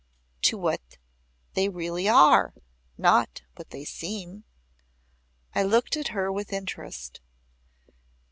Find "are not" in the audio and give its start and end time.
2.09-3.43